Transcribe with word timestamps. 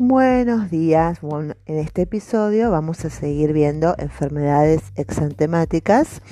Buenos 0.00 0.70
días. 0.70 1.20
Bueno, 1.22 1.54
en 1.66 1.78
este 1.78 2.02
episodio 2.02 2.70
vamos 2.70 3.04
a 3.04 3.10
seguir 3.10 3.52
viendo 3.52 3.96
enfermedades 3.98 4.92
exantemáticas. 4.94 6.22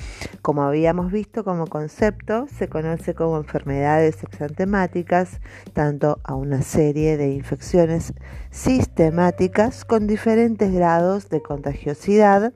Como 0.41 0.63
habíamos 0.63 1.11
visto 1.11 1.43
como 1.43 1.67
concepto, 1.67 2.47
se 2.47 2.69
conoce 2.69 3.13
como 3.13 3.35
enfermedades 3.35 4.23
exantemáticas 4.23 5.41
tanto 5.73 6.21
a 6.23 6.35
una 6.35 6.61
serie 6.61 7.17
de 7.17 7.33
infecciones 7.33 8.13
sistemáticas 8.51 9.83
con 9.83 10.07
diferentes 10.07 10.71
grados 10.71 11.27
de 11.27 11.41
contagiosidad. 11.41 12.53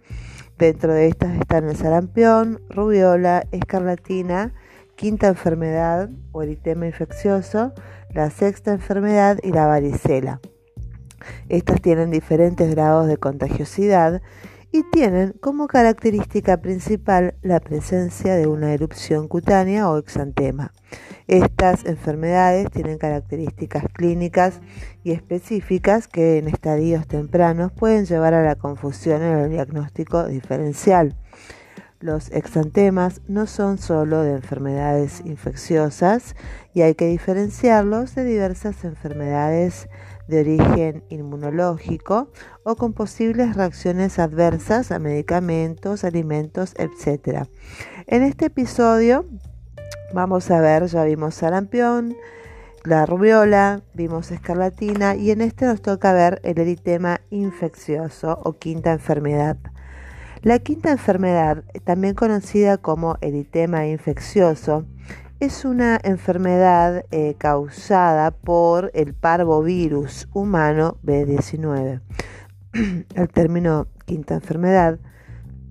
Dentro 0.57 0.93
de 0.93 1.09
estas 1.09 1.37
están 1.37 1.67
el 1.67 1.75
sarampión, 1.75 2.61
rubiola, 2.69 3.45
escarlatina, 3.51 4.53
quinta 4.95 5.27
enfermedad 5.27 6.09
o 6.31 6.41
eritema 6.41 6.85
infeccioso, 6.85 7.73
la 8.11 8.29
sexta 8.29 8.71
enfermedad 8.71 9.39
y 9.43 9.51
la 9.51 9.67
varicela. 9.67 10.39
Estas 11.49 11.81
tienen 11.81 12.11
diferentes 12.11 12.73
grados 12.73 13.07
de 13.07 13.17
contagiosidad 13.17 14.21
y 14.71 14.83
tienen 14.83 15.33
como 15.41 15.67
característica 15.67 16.61
principal 16.61 17.35
la 17.41 17.59
presencia 17.59 18.35
de 18.35 18.47
una 18.47 18.73
erupción 18.73 19.27
cutánea 19.27 19.89
o 19.89 19.97
exantema. 19.97 20.71
Estas 21.27 21.85
enfermedades 21.85 22.71
tienen 22.71 22.97
características 22.97 23.85
clínicas 23.93 24.61
y 25.03 25.11
específicas 25.11 26.07
que 26.07 26.37
en 26.37 26.47
estadios 26.47 27.07
tempranos 27.07 27.71
pueden 27.71 28.05
llevar 28.05 28.33
a 28.33 28.43
la 28.43 28.55
confusión 28.55 29.21
en 29.21 29.37
el 29.37 29.49
diagnóstico 29.49 30.25
diferencial. 30.27 31.15
Los 31.99 32.31
exantemas 32.31 33.21
no 33.27 33.45
son 33.45 33.77
solo 33.77 34.23
de 34.23 34.31
enfermedades 34.31 35.21
infecciosas 35.23 36.35
y 36.73 36.81
hay 36.81 36.95
que 36.95 37.05
diferenciarlos 37.05 38.15
de 38.15 38.23
diversas 38.23 38.83
enfermedades 38.85 39.87
de 40.31 40.39
origen 40.39 41.03
inmunológico 41.09 42.31
o 42.63 42.75
con 42.75 42.93
posibles 42.93 43.55
reacciones 43.55 44.17
adversas 44.17 44.91
a 44.91 44.97
medicamentos, 44.97 46.03
alimentos, 46.03 46.73
etc. 46.77 47.45
En 48.07 48.23
este 48.23 48.45
episodio 48.45 49.25
vamos 50.13 50.49
a 50.49 50.59
ver, 50.61 50.87
ya 50.87 51.03
vimos 51.03 51.35
sarampión, 51.35 52.15
la 52.83 53.05
rubiola, 53.05 53.83
vimos 53.93 54.31
escarlatina 54.31 55.15
y 55.15 55.31
en 55.31 55.41
este 55.41 55.65
nos 55.65 55.81
toca 55.81 56.13
ver 56.13 56.39
el 56.43 56.57
eritema 56.57 57.21
infeccioso 57.29 58.39
o 58.43 58.53
quinta 58.53 58.93
enfermedad. 58.93 59.57
La 60.41 60.57
quinta 60.59 60.89
enfermedad, 60.91 61.63
también 61.83 62.15
conocida 62.15 62.77
como 62.77 63.17
eritema 63.21 63.85
infeccioso, 63.85 64.85
es 65.41 65.65
una 65.65 65.99
enfermedad 66.03 67.03
eh, 67.09 67.33
causada 67.35 68.29
por 68.29 68.91
el 68.93 69.15
parvovirus 69.15 70.29
humano 70.33 70.99
B19. 71.03 71.99
El 73.15 73.27
término 73.27 73.87
quinta 74.05 74.35
enfermedad 74.35 74.99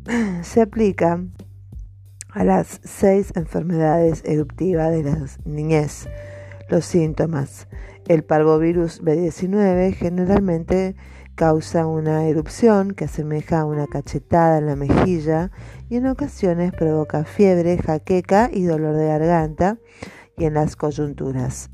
se 0.42 0.62
aplica 0.62 1.24
a 2.30 2.42
las 2.42 2.80
seis 2.82 3.32
enfermedades 3.36 4.24
eruptivas 4.24 4.90
de 4.90 5.04
la 5.04 5.24
niñez. 5.44 6.08
Los 6.68 6.84
síntomas. 6.84 7.68
El 8.08 8.24
parvovirus 8.24 9.00
B19 9.00 9.94
generalmente 9.94 10.96
causa 11.40 11.86
una 11.86 12.26
erupción 12.26 12.92
que 12.92 13.06
asemeja 13.06 13.60
a 13.60 13.64
una 13.64 13.86
cachetada 13.86 14.58
en 14.58 14.66
la 14.66 14.76
mejilla 14.76 15.50
y 15.88 15.96
en 15.96 16.06
ocasiones 16.06 16.70
provoca 16.70 17.24
fiebre, 17.24 17.78
jaqueca 17.78 18.50
y 18.52 18.64
dolor 18.64 18.94
de 18.94 19.06
garganta 19.06 19.78
y 20.36 20.44
en 20.44 20.52
las 20.52 20.76
coyunturas. 20.76 21.70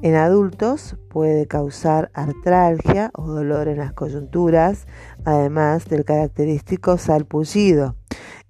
En 0.00 0.14
adultos 0.14 0.96
puede 1.10 1.46
causar 1.46 2.10
artralgia 2.14 3.10
o 3.12 3.26
dolor 3.26 3.68
en 3.68 3.76
las 3.76 3.92
coyunturas, 3.92 4.86
además 5.26 5.84
del 5.84 6.06
característico 6.06 6.96
salpullido. 6.96 7.96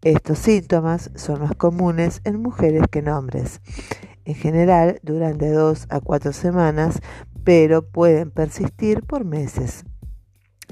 Estos 0.02 0.38
síntomas 0.38 1.10
son 1.16 1.40
más 1.40 1.56
comunes 1.56 2.20
en 2.22 2.40
mujeres 2.40 2.84
que 2.92 3.00
en 3.00 3.08
hombres. 3.08 3.60
En 4.24 4.36
general 4.36 5.00
duran 5.02 5.36
de 5.36 5.50
dos 5.50 5.88
a 5.90 5.98
cuatro 5.98 6.32
semanas, 6.32 7.00
pero 7.42 7.82
pueden 7.90 8.30
persistir 8.30 9.02
por 9.02 9.24
meses. 9.24 9.84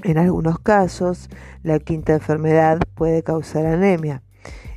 En 0.03 0.17
algunos 0.17 0.59
casos, 0.59 1.29
la 1.61 1.79
quinta 1.79 2.13
enfermedad 2.13 2.79
puede 2.95 3.21
causar 3.21 3.65
anemia. 3.65 4.23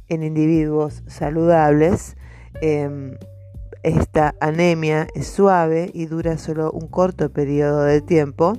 En 0.09 0.25
individuos 0.25 1.05
saludables, 1.07 2.17
em, 2.61 3.17
esta 3.85 4.35
anemia 4.41 5.07
es 5.15 5.29
suave 5.29 5.91
y 5.95 6.07
dura 6.07 6.39
solo 6.39 6.73
un 6.73 6.89
corto 6.89 7.33
periodo 7.33 7.85
de 7.85 8.01
tiempo, 8.01 8.55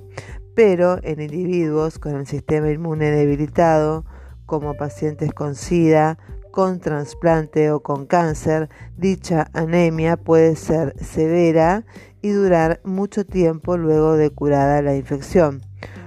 pero 0.56 1.00
en 1.03 1.22
individuos 1.22 2.00
con 2.00 2.16
el 2.16 2.28
sistema 2.28 2.69
inmune 2.69 3.12
debilitado, 3.12 4.06
como 4.45 4.75
pacientes 4.75 5.34
con 5.34 5.56
SIDA, 5.56 6.18
con 6.51 6.80
trasplante 6.80 7.72
o 7.72 7.81
con 7.81 8.06
cáncer, 8.06 8.69
dicha 8.95 9.47
anemia 9.53 10.16
puede 10.16 10.56
ser 10.56 10.94
severa 11.03 11.85
y 12.22 12.30
durar 12.30 12.80
mucho 12.85 13.25
tiempo 13.25 13.75
luego 13.75 14.16
de 14.16 14.30
curada 14.30 14.81
la 14.81 14.95
infección. 14.95 15.62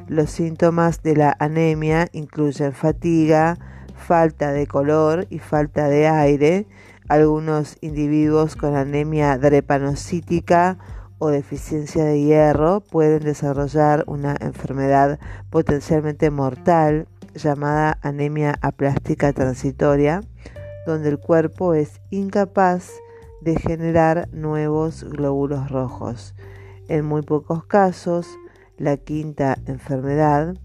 Los 0.08 0.30
síntomas 0.30 1.02
de 1.02 1.16
la 1.16 1.36
anemia 1.40 2.06
incluyen 2.12 2.72
fatiga, 2.72 3.58
falta 3.96 4.52
de 4.52 4.68
color 4.68 5.26
y 5.30 5.40
falta 5.40 5.88
de 5.88 6.06
aire. 6.06 6.66
Algunos 7.08 7.76
individuos 7.80 8.54
con 8.54 8.76
anemia 8.76 9.36
drepanocítica 9.36 10.78
o 11.18 11.28
deficiencia 11.28 12.04
de 12.04 12.20
hierro 12.20 12.80
pueden 12.80 13.24
desarrollar 13.24 14.04
una 14.06 14.36
enfermedad 14.40 15.18
potencialmente 15.50 16.30
mortal 16.30 17.08
llamada 17.34 17.98
anemia 18.02 18.54
aplástica 18.60 19.32
transitoria, 19.32 20.20
donde 20.86 21.08
el 21.08 21.18
cuerpo 21.18 21.74
es 21.74 22.00
incapaz 22.10 22.90
de 23.40 23.56
generar 23.56 24.28
nuevos 24.32 25.02
glóbulos 25.04 25.68
rojos. 25.70 26.34
En 26.88 27.04
muy 27.04 27.22
pocos 27.22 27.64
casos, 27.64 28.28
la 28.78 28.96
quinta 28.96 29.58
enfermedad 29.66 30.56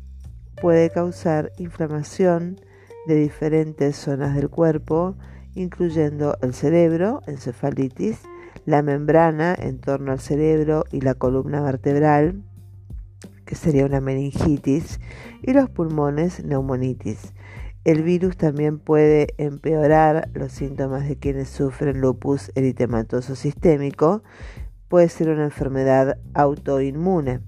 puede 0.61 0.89
causar 0.89 1.51
inflamación 1.57 2.59
de 3.07 3.16
diferentes 3.16 3.95
zonas 3.95 4.35
del 4.35 4.49
cuerpo, 4.49 5.16
incluyendo 5.55 6.38
el 6.41 6.53
cerebro, 6.53 7.22
encefalitis, 7.27 8.19
la 8.66 8.83
membrana 8.83 9.55
en 9.57 9.79
torno 9.79 10.11
al 10.11 10.19
cerebro 10.19 10.85
y 10.91 11.01
la 11.01 11.16
columna 11.16 11.61
vertebral, 11.61 12.44
que 13.45 13.55
sería 13.55 13.85
una 13.85 14.01
meningitis, 14.01 14.99
y 15.41 15.53
los 15.53 15.69
pulmones, 15.69 16.43
neumonitis. 16.45 17.33
El 17.83 18.03
virus 18.03 18.38
también 18.38 18.78
puede 18.78 19.33
empeorar 19.38 20.29
los 20.33 20.51
síntomas 20.51 21.07
de 21.07 21.17
quienes 21.17 21.49
sufren 21.49 21.99
lupus 21.99 22.51
eritematoso 22.53 23.35
sistémico. 23.35 24.22
Puede 24.88 25.09
ser 25.09 25.29
una 25.29 25.45
enfermedad 25.45 26.19
autoinmune. 26.35 27.39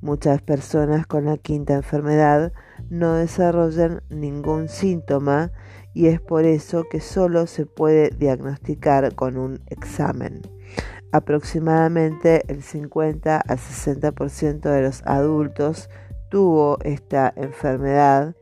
Muchas 0.00 0.42
personas 0.42 1.06
con 1.06 1.24
la 1.24 1.38
quinta 1.38 1.74
enfermedad 1.74 2.52
no 2.88 3.14
desarrollan 3.14 4.02
ningún 4.10 4.68
síntoma 4.68 5.50
y 5.92 6.06
es 6.06 6.20
por 6.20 6.44
eso 6.44 6.84
que 6.88 7.00
solo 7.00 7.48
se 7.48 7.66
puede 7.66 8.10
diagnosticar 8.10 9.16
con 9.16 9.36
un 9.36 9.60
examen. 9.66 10.42
Aproximadamente 11.10 12.42
el 12.46 12.62
50 12.62 13.38
a 13.38 13.56
60% 13.56 14.60
de 14.60 14.82
los 14.82 15.02
adultos 15.04 15.90
tuvo 16.30 16.78
esta 16.84 17.32
enfermedad 17.34 18.36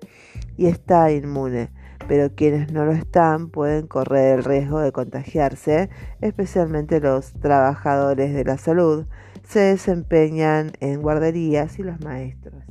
y 0.59 0.67
está 0.67 1.11
inmune, 1.11 1.71
pero 2.09 2.35
quienes 2.35 2.73
no 2.73 2.85
lo 2.85 2.93
están 2.93 3.49
pueden 3.49 3.87
correr 3.87 4.39
el 4.39 4.45
riesgo 4.45 4.81
de 4.81 4.93
contagiarse, 4.93 5.89
especialmente 6.21 7.01
los 7.01 7.33
trabajadores 7.35 8.35
de 8.35 8.45
la 8.45 8.59
salud, 8.59 9.07
se 9.49 9.61
desempeñan 9.61 10.73
en 10.81 11.03
guarderías 11.03 11.79
y 11.79 11.83
los 11.83 12.01
maestros. 12.01 12.65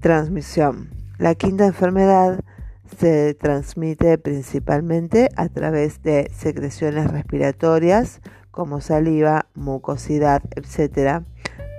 Transmisión. 0.00 0.90
La 1.18 1.34
quinta 1.34 1.66
enfermedad 1.66 2.40
se 2.98 3.34
transmite 3.34 4.18
principalmente 4.18 5.28
a 5.36 5.48
través 5.48 6.02
de 6.02 6.30
secreciones 6.32 7.10
respiratorias 7.10 8.20
como 8.50 8.80
saliva, 8.80 9.48
mucosidad, 9.54 10.42
etc., 10.54 11.24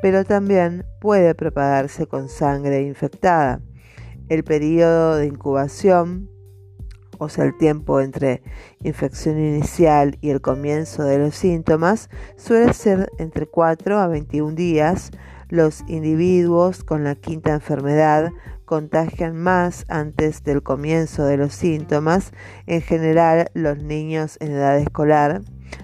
pero 0.02 0.26
también 0.26 0.86
puede 1.00 1.34
propagarse 1.34 2.06
con 2.08 2.30
sangre 2.30 2.82
infectada. 2.82 3.62
El 4.30 4.44
periodo 4.44 5.16
de 5.16 5.28
incubación 5.28 6.30
o 7.18 7.30
sea, 7.30 7.46
el 7.46 7.58
tiempo 7.58 8.02
entre 8.02 8.42
infección 8.84 9.40
inicial 9.40 10.18
y 10.22 10.30
el 10.30 10.42
comienzo 10.42 11.04
de 11.04 11.20
los 11.20 11.36
síntomas, 11.36 12.10
suele 12.36 12.74
ser 12.74 13.12
entre 13.18 13.48
4 13.48 13.98
a 14.00 14.08
21 14.08 14.56
días. 14.56 15.12
Los 15.50 15.84
individuos 15.88 16.84
con 16.84 17.04
la 17.04 17.16
quinta 17.16 17.54
enfermedad 17.54 18.32
contagian 18.66 19.38
más 19.38 19.86
antes 19.88 20.44
del 20.44 20.62
comienzo 20.62 21.26
de 21.26 21.38
los 21.38 21.54
síntomas, 21.54 22.34
en 22.66 22.82
general 22.82 23.50
los 23.54 23.78
niños 23.78 24.38
en 24.42 24.52
edad 24.52 24.78
escolar. 24.78 25.42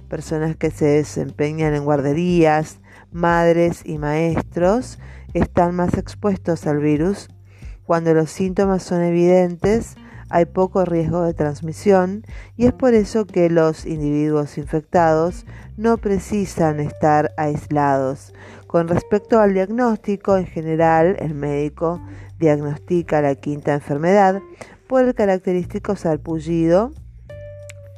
personas 0.10 0.56
que 0.56 0.70
se 0.70 0.86
desempeñan 0.86 1.74
en 1.74 1.84
guarderías, 1.84 2.80
madres 3.12 3.82
y 3.86 3.98
maestros 3.98 5.00
están 5.34 5.76
más 5.76 5.98
expuestos 5.98 6.68
al 6.68 6.80
virus. 6.80 7.30
Cuando 7.86 8.14
los 8.14 8.30
síntomas 8.30 8.84
son 8.84 9.02
evidentes, 9.02 9.96
hay 10.34 10.46
poco 10.46 10.84
riesgo 10.84 11.22
de 11.22 11.36
transmisión 11.36 12.26
y 12.58 12.66
es 12.66 12.74
por 12.74 12.96
eso 12.96 13.28
que 13.28 13.52
los 13.52 13.86
individuos 13.86 14.58
infectados 14.58 15.46
no 15.78 15.98
precisan 15.98 16.80
estar 16.80 17.32
aislados. 17.38 18.34
Con 18.66 18.88
respecto 18.88 19.40
al 19.40 19.54
diagnóstico, 19.54 20.36
en 20.36 20.48
general 20.48 21.18
el 21.20 21.36
médico 21.36 22.02
diagnostica 22.40 23.22
la 23.22 23.36
quinta 23.36 23.76
enfermedad 23.76 24.42
por 24.88 25.04
el 25.04 25.14
característico 25.14 25.96
salpullido 25.96 26.92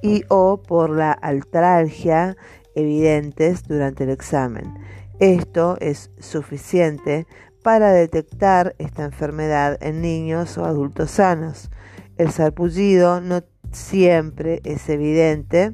y 0.01 0.25
o 0.27 0.61
por 0.61 0.89
la 0.89 1.13
altralgia 1.13 2.35
evidentes 2.75 3.63
durante 3.63 4.03
el 4.03 4.09
examen. 4.09 4.73
Esto 5.21 5.77
es 5.79 6.11
suficiente 6.19 7.27
para 7.63 7.93
detectar 7.93 8.75
esta 8.77 9.05
enfermedad 9.05 9.77
en 9.79 10.01
niños 10.01 10.57
o 10.57 10.65
adultos 10.65 11.11
sanos. 11.11 11.69
El 12.17 12.31
sarpullido 12.31 13.19
no 13.19 13.44
siempre 13.71 14.62
es 14.63 14.88
evidente. 14.88 15.73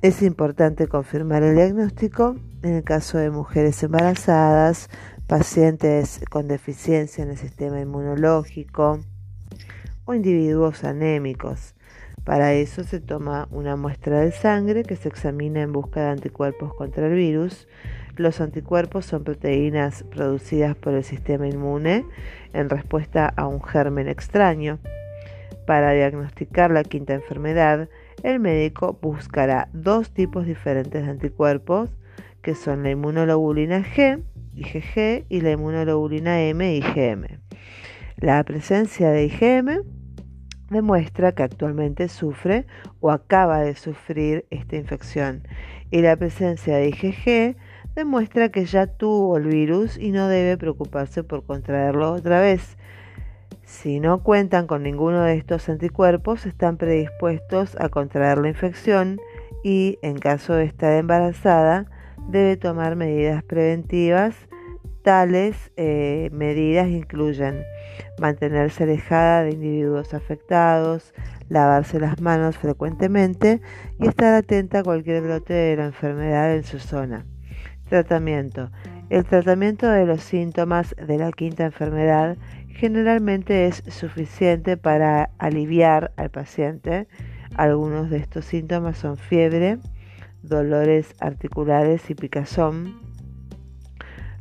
Es 0.00 0.22
importante 0.22 0.86
confirmar 0.86 1.42
el 1.42 1.56
diagnóstico 1.56 2.36
en 2.62 2.74
el 2.74 2.84
caso 2.84 3.18
de 3.18 3.30
mujeres 3.30 3.82
embarazadas, 3.82 4.88
pacientes 5.26 6.20
con 6.30 6.46
deficiencia 6.46 7.24
en 7.24 7.30
el 7.30 7.36
sistema 7.36 7.80
inmunológico 7.80 9.00
o 10.04 10.14
individuos 10.14 10.84
anémicos. 10.84 11.74
Para 12.24 12.52
eso 12.52 12.84
se 12.84 13.00
toma 13.00 13.48
una 13.50 13.74
muestra 13.74 14.20
de 14.20 14.30
sangre 14.30 14.84
que 14.84 14.94
se 14.94 15.08
examina 15.08 15.62
en 15.62 15.72
busca 15.72 16.00
de 16.02 16.10
anticuerpos 16.10 16.74
contra 16.74 17.08
el 17.08 17.14
virus. 17.14 17.66
Los 18.16 18.42
anticuerpos 18.42 19.06
son 19.06 19.24
proteínas 19.24 20.02
producidas 20.04 20.76
por 20.76 20.92
el 20.92 21.02
sistema 21.02 21.48
inmune 21.48 22.04
en 22.52 22.68
respuesta 22.68 23.32
a 23.36 23.46
un 23.46 23.62
germen 23.62 24.08
extraño. 24.08 24.78
Para 25.66 25.92
diagnosticar 25.92 26.70
la 26.70 26.84
quinta 26.84 27.14
enfermedad, 27.14 27.88
el 28.22 28.38
médico 28.38 28.98
buscará 29.00 29.68
dos 29.72 30.10
tipos 30.10 30.44
diferentes 30.46 31.04
de 31.04 31.10
anticuerpos, 31.10 31.90
que 32.42 32.54
son 32.54 32.82
la 32.82 32.90
inmunoglobulina 32.90 33.82
G, 33.82 34.22
IgG, 34.54 35.24
y 35.28 35.40
la 35.40 35.52
inmunoglobulina 35.52 36.42
M, 36.42 36.76
IgM. 36.76 37.40
La 38.16 38.44
presencia 38.44 39.10
de 39.10 39.24
IgM 39.24 39.84
demuestra 40.68 41.32
que 41.32 41.42
actualmente 41.42 42.08
sufre 42.08 42.66
o 43.00 43.10
acaba 43.10 43.60
de 43.60 43.74
sufrir 43.74 44.46
esta 44.50 44.76
infección 44.76 45.46
y 45.90 46.02
la 46.02 46.16
presencia 46.16 46.76
de 46.76 46.88
IgG 46.88 47.56
demuestra 47.94 48.48
que 48.50 48.64
ya 48.64 48.86
tuvo 48.86 49.36
el 49.36 49.44
virus 49.44 49.98
y 49.98 50.12
no 50.12 50.28
debe 50.28 50.56
preocuparse 50.56 51.22
por 51.22 51.44
contraerlo 51.44 52.12
otra 52.12 52.40
vez. 52.40 52.76
Si 53.64 54.00
no 54.00 54.22
cuentan 54.22 54.66
con 54.66 54.82
ninguno 54.82 55.22
de 55.22 55.36
estos 55.36 55.68
anticuerpos, 55.68 56.46
están 56.46 56.76
predispuestos 56.76 57.76
a 57.80 57.88
contraer 57.88 58.38
la 58.38 58.48
infección 58.48 59.18
y, 59.62 59.98
en 60.02 60.18
caso 60.18 60.54
de 60.54 60.64
estar 60.64 60.92
embarazada, 60.92 61.86
debe 62.28 62.56
tomar 62.56 62.96
medidas 62.96 63.42
preventivas. 63.42 64.36
Tales 65.02 65.72
eh, 65.76 66.28
medidas 66.32 66.88
incluyen 66.88 67.64
mantenerse 68.18 68.84
alejada 68.84 69.42
de 69.42 69.52
individuos 69.52 70.14
afectados, 70.14 71.12
lavarse 71.48 71.98
las 71.98 72.20
manos 72.20 72.56
frecuentemente 72.56 73.60
y 73.98 74.06
estar 74.06 74.34
atenta 74.34 74.80
a 74.80 74.84
cualquier 74.84 75.22
brote 75.22 75.54
de 75.54 75.76
la 75.76 75.86
enfermedad 75.86 76.54
en 76.54 76.62
su 76.62 76.78
zona. 76.78 77.26
Tratamiento. 77.92 78.70
El 79.10 79.26
tratamiento 79.26 79.86
de 79.86 80.06
los 80.06 80.22
síntomas 80.22 80.96
de 80.96 81.18
la 81.18 81.30
quinta 81.30 81.66
enfermedad 81.66 82.38
generalmente 82.68 83.66
es 83.66 83.84
suficiente 83.86 84.78
para 84.78 85.28
aliviar 85.36 86.10
al 86.16 86.30
paciente. 86.30 87.06
Algunos 87.54 88.08
de 88.08 88.16
estos 88.16 88.46
síntomas 88.46 88.96
son 88.96 89.18
fiebre, 89.18 89.76
dolores 90.42 91.14
articulares 91.20 92.08
y 92.08 92.14
picazón. 92.14 92.98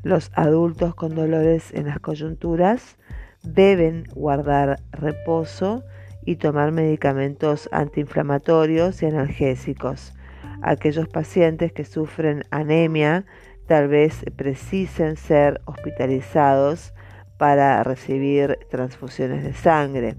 Los 0.01 0.31
adultos 0.33 0.95
con 0.95 1.13
dolores 1.13 1.73
en 1.73 1.87
las 1.87 1.99
coyunturas 1.99 2.95
deben 3.43 4.05
guardar 4.15 4.79
reposo 4.93 5.83
y 6.25 6.37
tomar 6.37 6.71
medicamentos 6.71 7.67
antiinflamatorios 7.73 9.03
y 9.03 9.07
analgésicos. 9.07 10.13
Aquellos 10.61 11.07
pacientes 11.07 11.71
que 11.71 11.85
sufren 11.85 12.43
anemia 12.51 13.25
tal 13.67 13.87
vez 13.87 14.23
precisen 14.35 15.17
ser 15.17 15.61
hospitalizados 15.65 16.93
para 17.37 17.83
recibir 17.83 18.59
transfusiones 18.69 19.43
de 19.43 19.53
sangre. 19.53 20.15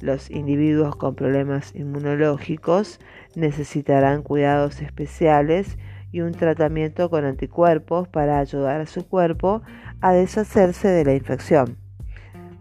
Los 0.00 0.30
individuos 0.30 0.96
con 0.96 1.14
problemas 1.14 1.74
inmunológicos 1.74 3.00
necesitarán 3.34 4.22
cuidados 4.22 4.80
especiales 4.80 5.78
y 6.12 6.20
un 6.20 6.32
tratamiento 6.32 7.10
con 7.10 7.24
anticuerpos 7.24 8.08
para 8.08 8.38
ayudar 8.38 8.80
a 8.80 8.86
su 8.86 9.06
cuerpo 9.06 9.62
a 10.00 10.12
deshacerse 10.12 10.88
de 10.88 11.04
la 11.04 11.14
infección 11.14 11.78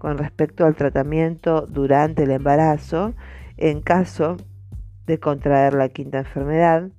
con 0.04 0.18
respecto 0.18 0.66
al 0.66 0.75
tratamiento 0.75 1.66
durante 1.66 2.24
el 2.24 2.31
embarazo 2.31 3.14
en 3.56 3.80
caso 3.80 4.36
de 5.06 5.18
contraer 5.18 5.74
la 5.75 5.88
quinta 5.88 6.18
enfermedad. 6.18 6.90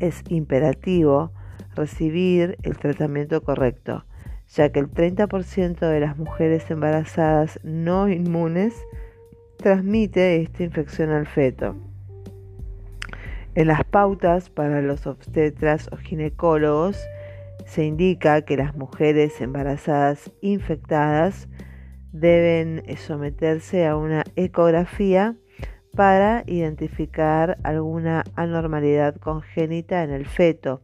Es 0.00 0.22
imperativo 0.28 1.32
recibir 1.76 2.58
el 2.62 2.76
tratamiento 2.78 3.42
correcto, 3.42 4.04
ya 4.48 4.70
que 4.72 4.80
el 4.80 4.90
30% 4.90 5.78
de 5.78 6.00
las 6.00 6.18
mujeres 6.18 6.70
embarazadas 6.70 7.60
no 7.62 8.08
inmunes 8.08 8.74
transmite 9.58 10.42
esta 10.42 10.64
infección 10.64 11.10
al 11.10 11.26
feto. 11.26 11.76
En 13.54 13.66
las 13.66 13.84
pautas 13.84 14.48
para 14.48 14.80
los 14.80 15.06
obstetras 15.06 15.88
o 15.92 15.96
ginecólogos 15.96 16.98
se 17.66 17.84
indica 17.84 18.42
que 18.42 18.56
las 18.56 18.74
mujeres 18.76 19.40
embarazadas 19.40 20.32
infectadas 20.40 21.48
deben 22.12 22.82
someterse 22.96 23.86
a 23.86 23.96
una 23.96 24.24
ecografía 24.36 25.36
para 25.94 26.44
identificar 26.46 27.58
alguna 27.62 28.24
anormalidad 28.36 29.16
congénita 29.16 30.02
en 30.02 30.10
el 30.10 30.26
feto 30.26 30.82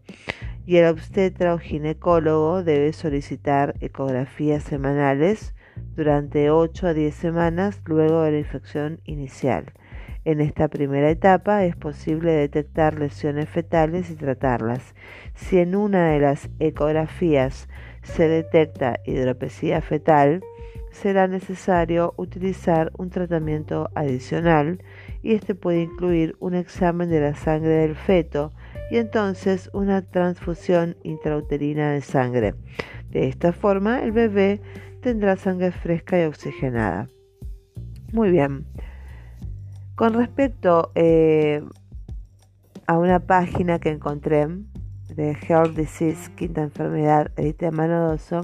y 0.66 0.76
el 0.76 0.87
obstetra 0.87 1.54
o 1.54 1.59
ginecólogo 1.59 2.64
debe 2.64 2.92
solicitar 2.92 3.75
ecografías 3.80 4.64
semanales 4.64 5.54
durante 5.95 6.50
8 6.50 6.88
a 6.88 6.95
10 6.95 7.14
semanas 7.14 7.80
luego 7.87 8.23
de 8.23 8.33
la 8.33 8.38
infección 8.38 9.00
inicial. 9.04 9.73
En 10.25 10.40
esta 10.40 10.66
primera 10.66 11.09
etapa 11.09 11.64
es 11.64 11.76
posible 11.76 12.33
detectar 12.33 12.99
lesiones 12.99 13.49
fetales 13.49 14.11
y 14.11 14.16
tratarlas. 14.16 14.97
Si 15.37 15.59
en 15.59 15.76
una 15.76 16.11
de 16.11 16.19
las 16.19 16.50
ecografías 16.59 17.69
se 18.02 18.28
detecta 18.28 18.99
hidropesía 19.04 19.80
fetal, 19.80 20.42
será 20.90 21.28
necesario 21.28 22.12
utilizar 22.16 22.90
un 22.97 23.11
tratamiento 23.11 23.88
adicional 23.95 24.80
y 25.26 25.33
este 25.33 25.56
puede 25.56 25.83
incluir 25.83 26.37
un 26.38 26.54
examen 26.54 27.11
de 27.11 27.21
la 27.21 27.35
sangre 27.35 27.71
del 27.71 27.97
feto 27.97 28.52
y 28.92 28.99
entonces 28.99 29.68
una 29.73 30.02
transfusión 30.02 30.97
intrauterina 31.02 31.90
de 31.90 32.00
sangre. 32.00 32.54
De 33.11 33.26
esta 33.26 33.52
forma 33.52 34.04
el 34.04 34.12
bebé 34.12 34.61
tendrá 35.02 35.35
sangre 35.35 35.73
fresca 35.73 36.23
y 36.23 36.26
oxigenada. 36.26 37.09
Muy 38.12 38.30
bien. 38.30 38.66
Con 39.97 40.14
respecto 40.14 40.92
eh, 40.95 41.61
a 42.87 42.97
una 42.97 43.18
página 43.18 43.80
que 43.80 43.88
encontré 43.88 44.47
de 45.12 45.35
Heart 45.35 45.75
Disease, 45.75 46.30
quinta 46.37 46.62
enfermedad, 46.62 47.33
eritema 47.37 47.88
nodoso, 47.88 48.42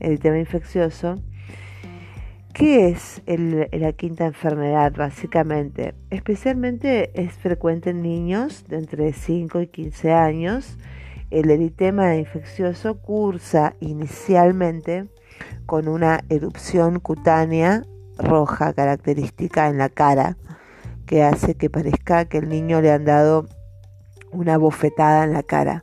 eritema 0.00 0.40
infeccioso, 0.40 1.14
¿Qué 2.54 2.88
es 2.88 3.20
la 3.26 3.92
quinta 3.94 4.26
enfermedad 4.26 4.92
básicamente? 4.96 5.96
Especialmente 6.10 7.10
es 7.20 7.32
frecuente 7.32 7.90
en 7.90 8.00
niños 8.00 8.64
de 8.68 8.76
entre 8.78 9.12
5 9.12 9.60
y 9.62 9.66
15 9.66 10.12
años. 10.12 10.78
El 11.32 11.50
eritema 11.50 12.14
infeccioso 12.14 13.00
cursa 13.00 13.74
inicialmente 13.80 15.08
con 15.66 15.88
una 15.88 16.20
erupción 16.28 17.00
cutánea 17.00 17.82
roja 18.18 18.72
característica 18.72 19.68
en 19.68 19.78
la 19.78 19.88
cara 19.88 20.36
que 21.06 21.24
hace 21.24 21.56
que 21.56 21.70
parezca 21.70 22.26
que 22.26 22.38
el 22.38 22.48
niño 22.48 22.80
le 22.80 22.92
han 22.92 23.04
dado 23.04 23.48
una 24.30 24.58
bofetada 24.58 25.24
en 25.24 25.32
la 25.32 25.42
cara. 25.42 25.82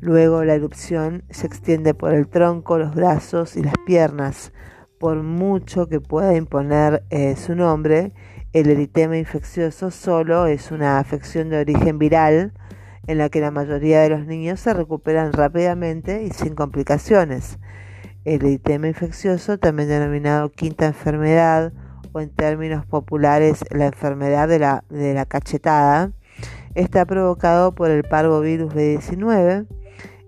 Luego 0.00 0.42
la 0.42 0.54
erupción 0.54 1.24
se 1.28 1.46
extiende 1.46 1.92
por 1.92 2.14
el 2.14 2.28
tronco, 2.28 2.78
los 2.78 2.94
brazos 2.94 3.58
y 3.58 3.62
las 3.62 3.74
piernas 3.84 4.52
por 4.98 5.22
mucho 5.22 5.88
que 5.88 6.00
pueda 6.00 6.36
imponer 6.36 7.04
eh, 7.10 7.36
su 7.36 7.54
nombre, 7.54 8.12
El 8.52 8.70
eritema 8.70 9.18
infeccioso 9.18 9.90
solo 9.90 10.46
es 10.46 10.70
una 10.70 10.98
afección 10.98 11.50
de 11.50 11.60
origen 11.60 11.98
viral 11.98 12.54
en 13.06 13.18
la 13.18 13.28
que 13.28 13.40
la 13.40 13.50
mayoría 13.50 14.00
de 14.00 14.08
los 14.08 14.26
niños 14.26 14.60
se 14.60 14.72
recuperan 14.72 15.32
rápidamente 15.32 16.22
y 16.22 16.30
sin 16.30 16.54
complicaciones. 16.54 17.58
El 18.24 18.44
eritema 18.44 18.88
infeccioso, 18.88 19.58
también 19.58 19.88
denominado 19.88 20.50
quinta 20.50 20.86
enfermedad 20.86 21.72
o 22.12 22.20
en 22.20 22.30
términos 22.30 22.86
populares 22.86 23.64
la 23.70 23.86
enfermedad 23.86 24.48
de 24.48 24.58
la, 24.58 24.84
de 24.88 25.14
la 25.14 25.26
cachetada, 25.26 26.12
está 26.74 27.04
provocado 27.04 27.74
por 27.74 27.90
el 27.90 28.04
parvovirus 28.04 28.72
B19. 28.74 29.66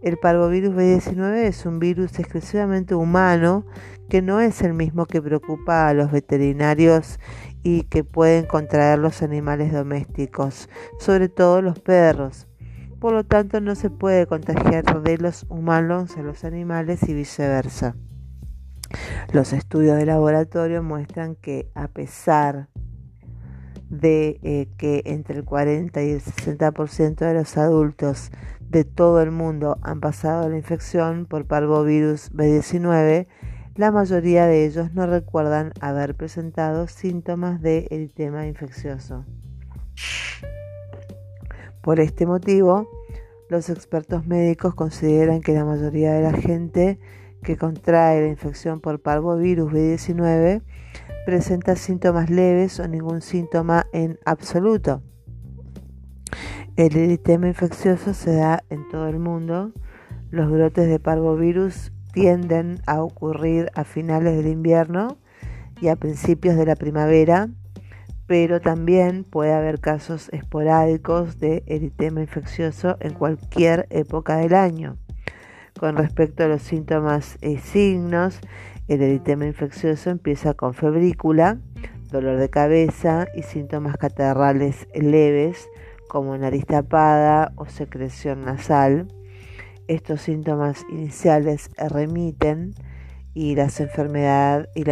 El 0.02 0.16
parvovirus 0.16 0.74
B19 0.74 1.34
es 1.44 1.66
un 1.66 1.78
virus 1.78 2.18
exclusivamente 2.18 2.94
humano 2.94 3.66
que 4.08 4.22
no 4.22 4.40
es 4.40 4.62
el 4.62 4.72
mismo 4.72 5.04
que 5.04 5.20
preocupa 5.20 5.88
a 5.88 5.94
los 5.94 6.10
veterinarios 6.10 7.20
y 7.62 7.82
que 7.84 8.02
pueden 8.02 8.46
contraer 8.46 8.98
los 8.98 9.22
animales 9.22 9.72
domésticos, 9.72 10.70
sobre 10.98 11.28
todo 11.28 11.60
los 11.60 11.80
perros. 11.80 12.46
Por 12.98 13.12
lo 13.12 13.24
tanto, 13.24 13.60
no 13.60 13.74
se 13.74 13.90
puede 13.90 14.26
contagiar 14.26 15.02
de 15.02 15.18
los 15.18 15.44
humanos 15.48 16.16
a 16.16 16.22
los 16.22 16.44
animales 16.44 17.02
y 17.06 17.14
viceversa. 17.14 17.94
Los 19.32 19.52
estudios 19.52 19.96
de 19.98 20.06
laboratorio 20.06 20.82
muestran 20.82 21.36
que 21.36 21.70
a 21.74 21.88
pesar 21.88 22.68
de 23.90 24.38
eh, 24.42 24.68
que 24.76 25.02
entre 25.04 25.36
el 25.36 25.44
40 25.44 26.02
y 26.02 26.10
el 26.10 26.22
60% 26.22 27.16
de 27.16 27.34
los 27.34 27.56
adultos 27.56 28.30
de 28.70 28.84
todo 28.84 29.20
el 29.20 29.32
mundo 29.32 29.78
han 29.82 30.00
pasado 30.00 30.48
la 30.48 30.56
infección 30.56 31.26
por 31.26 31.44
parvovirus 31.44 32.32
B19, 32.32 33.26
la 33.74 33.90
mayoría 33.90 34.46
de 34.46 34.64
ellos 34.64 34.94
no 34.94 35.06
recuerdan 35.06 35.72
haber 35.80 36.14
presentado 36.14 36.86
síntomas 36.86 37.60
de 37.60 37.88
eritema 37.90 38.46
infeccioso. 38.46 39.24
Por 41.82 41.98
este 41.98 42.26
motivo, 42.26 42.88
los 43.48 43.70
expertos 43.70 44.26
médicos 44.26 44.74
consideran 44.74 45.40
que 45.40 45.52
la 45.52 45.64
mayoría 45.64 46.12
de 46.12 46.22
la 46.22 46.32
gente 46.32 47.00
que 47.42 47.56
contrae 47.56 48.20
la 48.20 48.28
infección 48.28 48.80
por 48.80 49.00
parvovirus 49.00 49.72
B19 49.72 50.62
presenta 51.26 51.74
síntomas 51.74 52.30
leves 52.30 52.78
o 52.78 52.86
ningún 52.86 53.20
síntoma 53.20 53.86
en 53.92 54.20
absoluto. 54.24 55.02
El 56.80 56.96
eritema 56.96 57.46
infeccioso 57.46 58.14
se 58.14 58.36
da 58.36 58.64
en 58.70 58.88
todo 58.88 59.06
el 59.06 59.18
mundo. 59.18 59.70
Los 60.30 60.50
brotes 60.50 60.88
de 60.88 60.98
parvovirus 60.98 61.92
tienden 62.14 62.80
a 62.86 63.02
ocurrir 63.02 63.70
a 63.74 63.84
finales 63.84 64.34
del 64.34 64.46
invierno 64.46 65.18
y 65.82 65.88
a 65.88 65.96
principios 65.96 66.56
de 66.56 66.64
la 66.64 66.76
primavera, 66.76 67.50
pero 68.26 68.62
también 68.62 69.24
puede 69.24 69.52
haber 69.52 69.78
casos 69.78 70.30
esporádicos 70.32 71.38
de 71.38 71.64
eritema 71.66 72.22
infeccioso 72.22 72.96
en 73.00 73.12
cualquier 73.12 73.86
época 73.90 74.38
del 74.38 74.54
año. 74.54 74.96
Con 75.78 75.98
respecto 75.98 76.44
a 76.44 76.48
los 76.48 76.62
síntomas 76.62 77.36
y 77.42 77.58
signos, 77.58 78.40
el 78.88 79.02
eritema 79.02 79.44
infeccioso 79.44 80.08
empieza 80.08 80.54
con 80.54 80.72
febrícula, 80.72 81.58
dolor 82.10 82.38
de 82.38 82.48
cabeza 82.48 83.26
y 83.36 83.42
síntomas 83.42 83.98
catarrales 83.98 84.88
leves 84.94 85.68
como 86.10 86.36
nariz 86.36 86.66
tapada 86.66 87.52
o 87.54 87.66
secreción 87.66 88.44
nasal. 88.44 89.06
Estos 89.86 90.22
síntomas 90.22 90.84
iniciales 90.90 91.70
remiten 91.78 92.74
y, 93.32 93.52
y 93.52 93.54
la 93.54 93.62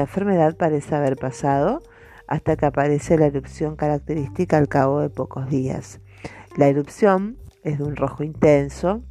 enfermedad 0.00 0.56
parece 0.56 0.94
haber 0.94 1.16
pasado 1.16 1.82
hasta 2.28 2.56
que 2.56 2.66
aparece 2.66 3.18
la 3.18 3.26
erupción 3.26 3.74
característica 3.74 4.58
al 4.58 4.68
cabo 4.68 5.00
de 5.00 5.10
pocos 5.10 5.50
días. 5.50 6.00
La 6.56 6.68
erupción 6.68 7.36
es 7.64 7.78
de 7.78 7.84
un 7.84 7.96
rojo 7.96 8.22
intenso, 8.22 9.02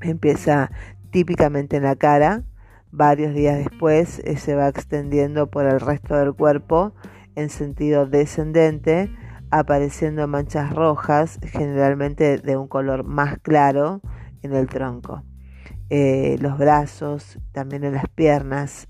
empieza 0.00 0.72
típicamente 1.12 1.76
en 1.76 1.84
la 1.84 1.94
cara, 1.94 2.42
Varios 2.90 3.34
días 3.34 3.58
después 3.58 4.20
eh, 4.20 4.38
se 4.38 4.54
va 4.54 4.68
extendiendo 4.68 5.48
por 5.48 5.66
el 5.66 5.78
resto 5.78 6.16
del 6.16 6.32
cuerpo 6.32 6.94
en 7.36 7.50
sentido 7.50 8.06
descendente, 8.06 9.10
apareciendo 9.50 10.26
manchas 10.28 10.74
rojas, 10.74 11.38
generalmente 11.42 12.38
de 12.38 12.56
un 12.56 12.68
color 12.68 13.04
más 13.04 13.38
claro 13.38 14.00
en 14.42 14.54
el 14.54 14.66
tronco. 14.66 15.22
Eh, 15.90 16.36
los 16.40 16.58
brazos, 16.58 17.38
también 17.52 17.84
en 17.84 17.94
las 17.94 18.08
piernas. 18.14 18.88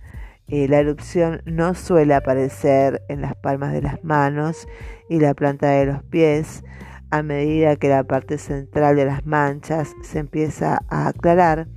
Eh, 0.48 0.66
la 0.66 0.78
erupción 0.78 1.42
no 1.44 1.74
suele 1.74 2.14
aparecer 2.14 3.02
en 3.08 3.20
las 3.20 3.36
palmas 3.36 3.72
de 3.72 3.82
las 3.82 4.02
manos 4.02 4.66
y 5.08 5.20
la 5.20 5.34
planta 5.34 5.68
de 5.70 5.86
los 5.86 6.02
pies. 6.04 6.64
A 7.10 7.22
medida 7.22 7.76
que 7.76 7.88
la 7.88 8.04
parte 8.04 8.36
central 8.38 8.96
de 8.96 9.06
las 9.06 9.24
manchas 9.24 9.94
se 10.02 10.18
empieza 10.18 10.80
a 10.88 11.08
aclarar, 11.08 11.68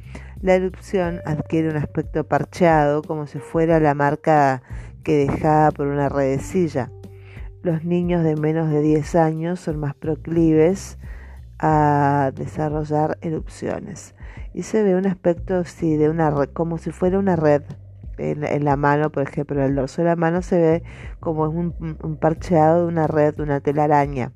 la 0.41 0.55
erupción 0.55 1.21
adquiere 1.25 1.69
un 1.69 1.77
aspecto 1.77 2.23
parcheado 2.23 3.01
como 3.03 3.27
si 3.27 3.39
fuera 3.39 3.79
la 3.79 3.93
marca 3.93 4.63
que 5.03 5.27
dejaba 5.27 5.71
por 5.71 5.87
una 5.87 6.09
redecilla. 6.09 6.91
Los 7.63 7.83
niños 7.83 8.23
de 8.23 8.35
menos 8.35 8.71
de 8.71 8.81
10 8.81 9.15
años 9.15 9.59
son 9.59 9.79
más 9.79 9.93
proclives 9.93 10.97
a 11.59 12.31
desarrollar 12.35 13.19
erupciones 13.21 14.15
y 14.53 14.63
se 14.63 14.81
ve 14.81 14.95
un 14.95 15.05
aspecto 15.05 15.61
de 15.63 16.09
una 16.09 16.33
como 16.53 16.79
si 16.79 16.91
fuera 16.91 17.19
una 17.19 17.35
red 17.35 17.61
en, 18.17 18.65
la 18.65 18.75
mano, 18.77 19.11
por 19.11 19.23
ejemplo, 19.23 19.57
en 19.57 19.69
el 19.69 19.75
dorso 19.75 20.01
de 20.01 20.07
la 20.07 20.15
mano 20.15 20.41
se 20.41 20.59
ve 20.59 20.83
como 21.19 21.43
un, 21.43 21.97
un 22.01 22.17
parcheado 22.17 22.81
de 22.81 22.87
una 22.87 23.07
red, 23.07 23.35
de 23.35 23.43
una 23.43 23.61
telaraña. 23.61 24.31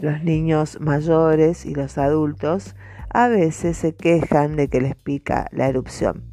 Los 0.00 0.22
niños 0.22 0.78
mayores 0.80 1.66
y 1.66 1.74
los 1.74 1.98
adultos 1.98 2.74
a 3.10 3.28
veces 3.28 3.76
se 3.76 3.94
quejan 3.94 4.56
de 4.56 4.68
que 4.68 4.80
les 4.80 4.96
pica 4.96 5.46
la 5.52 5.68
erupción, 5.68 6.24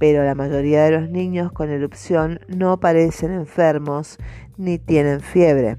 pero 0.00 0.24
la 0.24 0.34
mayoría 0.34 0.82
de 0.84 0.92
los 0.92 1.10
niños 1.10 1.52
con 1.52 1.68
erupción 1.68 2.40
no 2.48 2.80
parecen 2.80 3.32
enfermos 3.32 4.16
ni 4.56 4.78
tienen 4.78 5.20
fiebre. 5.20 5.76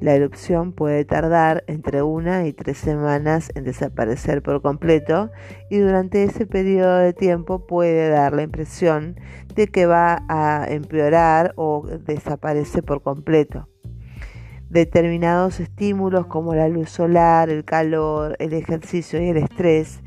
La 0.00 0.14
erupción 0.14 0.72
puede 0.72 1.06
tardar 1.06 1.64
entre 1.66 2.02
una 2.02 2.46
y 2.46 2.52
tres 2.52 2.76
semanas 2.76 3.50
en 3.54 3.64
desaparecer 3.64 4.42
por 4.42 4.60
completo 4.60 5.30
y 5.70 5.78
durante 5.78 6.24
ese 6.24 6.44
periodo 6.44 6.98
de 6.98 7.14
tiempo 7.14 7.66
puede 7.66 8.10
dar 8.10 8.34
la 8.34 8.42
impresión 8.42 9.18
de 9.54 9.66
que 9.68 9.86
va 9.86 10.22
a 10.28 10.66
empeorar 10.68 11.54
o 11.56 11.86
desaparece 11.86 12.82
por 12.82 13.02
completo 13.02 13.66
determinados 14.68 15.60
estímulos 15.60 16.26
como 16.26 16.54
la 16.54 16.68
luz 16.68 16.90
solar, 16.90 17.48
el 17.48 17.64
calor, 17.64 18.36
el 18.40 18.52
ejercicio 18.52 19.22
y 19.22 19.28
el 19.28 19.36
estrés 19.36 20.00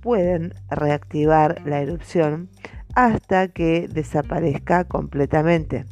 pueden 0.00 0.54
reactivar 0.70 1.62
la 1.64 1.80
erupción 1.80 2.48
hasta 2.94 3.48
que 3.48 3.88
desaparezca 3.88 4.84
completamente. 4.84 5.84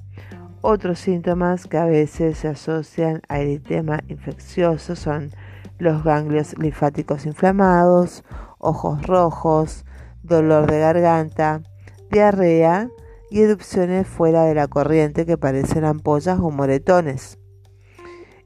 Otros 0.60 1.00
síntomas 1.00 1.66
que 1.66 1.76
a 1.76 1.86
veces 1.86 2.38
se 2.38 2.48
asocian 2.48 3.22
a 3.28 3.40
eritema 3.40 4.00
infeccioso 4.08 4.94
son 4.94 5.30
los 5.78 6.04
ganglios 6.04 6.56
linfáticos 6.58 7.26
inflamados, 7.26 8.22
ojos 8.58 9.04
rojos, 9.04 9.84
dolor 10.22 10.70
de 10.70 10.78
garganta, 10.78 11.62
diarrea 12.10 12.88
y 13.30 13.42
erupciones 13.42 14.06
fuera 14.06 14.44
de 14.44 14.54
la 14.54 14.68
corriente 14.68 15.26
que 15.26 15.36
parecen 15.36 15.84
ampollas 15.84 16.38
o 16.38 16.50
moretones. 16.50 17.38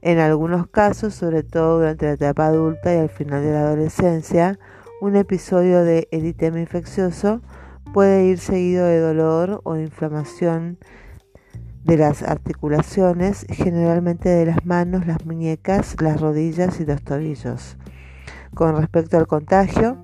En 0.01 0.17
algunos 0.19 0.67
casos, 0.67 1.13
sobre 1.13 1.43
todo 1.43 1.79
durante 1.79 2.05
la 2.05 2.13
etapa 2.13 2.47
adulta 2.47 2.93
y 2.95 2.97
al 2.97 3.09
final 3.09 3.43
de 3.43 3.51
la 3.51 3.61
adolescencia, 3.61 4.57
un 5.01 5.15
episodio 5.15 5.83
de 5.83 6.07
eritema 6.11 6.59
infeccioso 6.59 7.41
puede 7.93 8.25
ir 8.25 8.39
seguido 8.39 8.85
de 8.85 8.99
dolor 8.99 9.61
o 9.63 9.75
inflamación 9.75 10.77
de 11.83 11.97
las 11.97 12.21
articulaciones, 12.21 13.45
generalmente 13.49 14.29
de 14.29 14.45
las 14.45 14.65
manos, 14.65 15.07
las 15.07 15.25
muñecas, 15.25 15.95
las 16.01 16.19
rodillas 16.19 16.79
y 16.79 16.85
los 16.85 17.01
tobillos. 17.01 17.77
Con 18.53 18.75
respecto 18.75 19.17
al 19.17 19.27
contagio, 19.27 19.97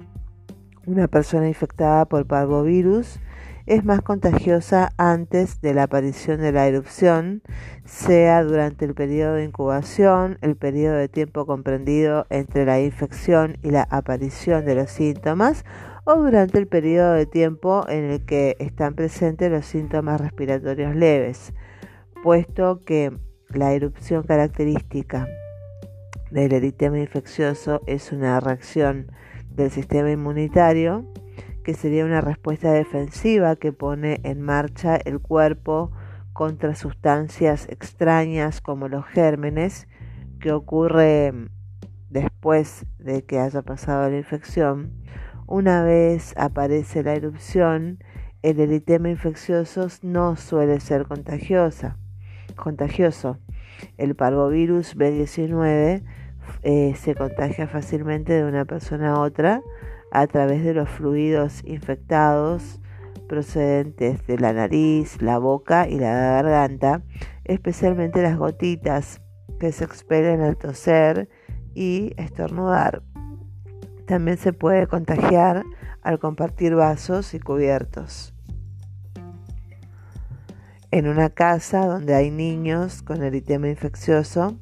una 0.85 1.07
persona 1.07 1.47
infectada 1.47 2.05
por 2.05 2.25
parvovirus 2.25 3.19
es 3.65 3.85
más 3.85 4.01
contagiosa 4.01 4.91
antes 4.97 5.61
de 5.61 5.73
la 5.73 5.83
aparición 5.83 6.41
de 6.41 6.51
la 6.51 6.67
erupción, 6.67 7.41
sea 7.85 8.43
durante 8.43 8.83
el 8.85 8.93
periodo 8.93 9.35
de 9.35 9.45
incubación, 9.45 10.37
el 10.41 10.55
periodo 10.57 10.95
de 10.95 11.07
tiempo 11.07 11.45
comprendido 11.45 12.25
entre 12.29 12.65
la 12.65 12.81
infección 12.81 13.57
y 13.63 13.71
la 13.71 13.87
aparición 13.89 14.65
de 14.65 14.75
los 14.75 14.89
síntomas, 14.89 15.63
o 16.05 16.15
durante 16.15 16.57
el 16.57 16.67
periodo 16.67 17.13
de 17.13 17.25
tiempo 17.25 17.85
en 17.87 18.05
el 18.05 18.25
que 18.25 18.55
están 18.59 18.93
presentes 18.93 19.49
los 19.49 19.65
síntomas 19.65 20.19
respiratorios 20.19 20.95
leves, 20.95 21.53
puesto 22.21 22.81
que 22.85 23.17
la 23.49 23.73
erupción 23.73 24.23
característica 24.23 25.27
del 26.31 26.51
eritema 26.51 26.99
infeccioso 26.99 27.81
es 27.85 28.11
una 28.11 28.39
reacción 28.39 29.11
del 29.49 29.71
sistema 29.71 30.11
inmunitario, 30.11 31.05
que 31.63 31.73
sería 31.73 32.03
una 32.03 32.19
respuesta 32.19 32.71
defensiva 32.71 33.55
que 33.55 33.71
pone 33.71 34.19
en 34.23 34.41
marcha 34.41 34.97
el 34.97 35.19
cuerpo 35.19 35.91
contra 36.33 36.75
sustancias 36.75 37.67
extrañas 37.69 38.59
como 38.59 38.89
los 38.89 39.05
gérmenes, 39.05 39.87
que 40.39 40.51
ocurre 40.51 41.31
después 42.09 42.85
de 42.97 43.23
que 43.23 43.39
haya 43.39 43.61
pasado 43.61 44.09
la 44.09 44.17
infección. 44.17 44.91
Una 45.47 45.83
vez 45.83 46.33
aparece 46.37 47.03
la 47.03 47.13
erupción, 47.13 47.99
el 48.41 48.59
eritema 48.59 49.09
infeccioso 49.09 49.87
no 50.01 50.35
suele 50.35 50.79
ser 50.79 51.05
contagiosa, 51.05 51.97
contagioso. 52.55 53.39
El 53.97 54.15
parvovirus 54.15 54.95
B19 54.95 56.03
eh, 56.63 56.95
se 56.95 57.15
contagia 57.15 57.67
fácilmente 57.67 58.33
de 58.33 58.45
una 58.45 58.65
persona 58.65 59.13
a 59.13 59.19
otra 59.19 59.61
a 60.11 60.27
través 60.27 60.63
de 60.63 60.73
los 60.73 60.89
fluidos 60.89 61.61
infectados 61.65 62.79
procedentes 63.27 64.25
de 64.27 64.37
la 64.37 64.53
nariz, 64.53 65.21
la 65.21 65.39
boca 65.39 65.87
y 65.89 65.97
la 65.97 66.13
garganta, 66.13 67.01
especialmente 67.45 68.21
las 68.21 68.37
gotitas 68.37 69.21
que 69.59 69.71
se 69.71 69.83
expelen 69.83 70.41
al 70.41 70.57
toser 70.57 71.29
y 71.73 72.13
estornudar. 72.17 73.01
También 74.07 74.37
se 74.37 74.53
puede 74.53 74.87
contagiar 74.87 75.63
al 76.01 76.19
compartir 76.19 76.75
vasos 76.75 77.33
y 77.33 77.39
cubiertos. 77.39 78.33
En 80.91 81.07
una 81.07 81.29
casa 81.29 81.87
donde 81.87 82.13
hay 82.13 82.29
niños 82.29 83.01
con 83.01 83.23
eritema 83.23 83.67
infeccioso, 83.67 84.57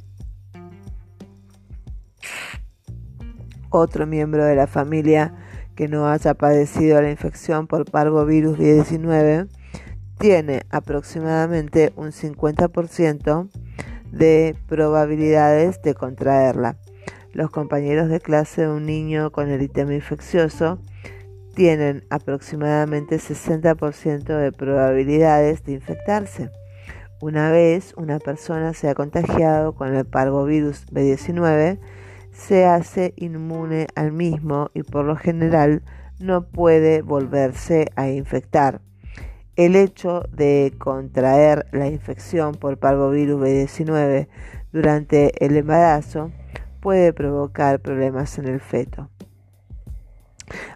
otro 3.70 4.06
miembro 4.06 4.46
de 4.46 4.56
la 4.56 4.68
familia 4.68 5.34
que 5.76 5.88
no 5.88 6.08
haya 6.08 6.34
padecido 6.34 7.02
la 7.02 7.10
infección 7.10 7.68
por 7.68 7.90
parvovirus 7.90 8.58
19 8.58 9.48
tiene 10.20 10.62
aproximadamente 10.70 11.92
un 11.96 12.12
50% 12.12 13.50
de 14.12 14.56
probabilidades 14.68 15.82
de 15.82 15.96
contraerla. 15.96 16.78
Los 17.34 17.50
compañeros 17.50 18.10
de 18.10 18.20
clase 18.20 18.64
de 18.64 18.68
un 18.70 18.86
niño 18.86 19.32
con 19.32 19.50
eritema 19.50 19.94
infeccioso 19.94 20.80
tienen 21.56 22.04
aproximadamente 22.10 23.18
60% 23.18 24.24
de 24.24 24.52
probabilidades 24.52 25.64
de 25.64 25.74
infectarse. 25.74 26.50
Una 27.22 27.50
vez 27.52 27.94
una 27.96 28.20
persona 28.20 28.74
se 28.74 28.90
ha 28.90 28.96
contagiado 28.96 29.76
con 29.76 29.96
el 29.96 30.06
parvovirus 30.06 30.88
B19, 30.88 31.80
se 32.34 32.66
hace 32.66 33.14
inmune 33.16 33.88
al 33.96 34.12
mismo 34.12 34.70
y 34.74 34.84
por 34.84 35.06
lo 35.06 35.16
general 35.16 35.84
no 36.20 36.48
puede 36.48 37.02
volverse 37.02 37.92
a 37.96 38.10
infectar. 38.10 38.82
El 39.56 39.76
hecho 39.76 40.24
de 40.32 40.74
contraer 40.78 41.68
la 41.72 41.88
infección 41.88 42.56
por 42.56 42.78
parvovirus 42.78 43.40
B19 43.40 44.28
durante 44.72 45.46
el 45.46 45.56
embarazo 45.56 46.32
puede 46.82 47.14
provocar 47.14 47.80
problemas 47.80 48.38
en 48.40 48.48
el 48.48 48.60
feto. 48.60 49.10